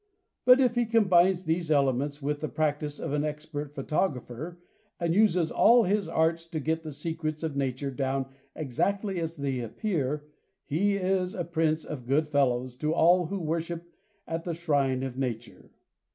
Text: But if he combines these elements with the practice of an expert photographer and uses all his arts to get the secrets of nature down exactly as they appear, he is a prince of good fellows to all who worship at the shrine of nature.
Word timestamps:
But 0.45 0.59
if 0.59 0.73
he 0.73 0.87
combines 0.87 1.43
these 1.43 1.69
elements 1.69 2.23
with 2.23 2.39
the 2.39 2.49
practice 2.49 2.99
of 2.99 3.13
an 3.13 3.23
expert 3.23 3.75
photographer 3.75 4.57
and 4.99 5.13
uses 5.13 5.51
all 5.51 5.83
his 5.83 6.09
arts 6.09 6.47
to 6.47 6.59
get 6.59 6.81
the 6.81 6.91
secrets 6.91 7.43
of 7.43 7.55
nature 7.55 7.91
down 7.91 8.25
exactly 8.55 9.19
as 9.19 9.35
they 9.37 9.59
appear, 9.59 10.25
he 10.65 10.95
is 10.95 11.35
a 11.35 11.45
prince 11.45 11.85
of 11.85 12.07
good 12.07 12.25
fellows 12.27 12.75
to 12.77 12.91
all 12.95 13.27
who 13.27 13.37
worship 13.37 13.93
at 14.27 14.43
the 14.43 14.55
shrine 14.55 15.03
of 15.03 15.19
nature. 15.19 15.69